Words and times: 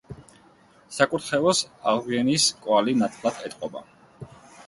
საკურთხეველს 0.95 1.59
აღდგენის 1.91 2.47
კვალი 2.63 2.97
ნათლად 3.03 3.45
ეტყობა. 3.51 3.85